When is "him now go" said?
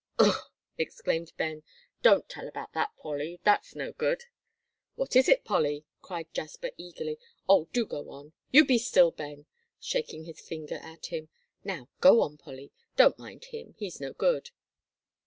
11.13-12.21